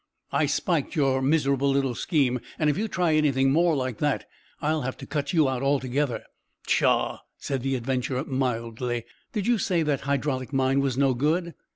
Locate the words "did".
9.33-9.45